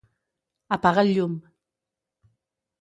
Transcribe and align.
apaga 0.77 1.03
el 1.05 1.11
llum 1.17 1.35